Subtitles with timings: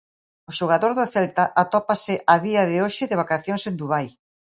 [0.49, 4.07] O xogador do Celta atópase a día de hoxe de vacacións en Dubai.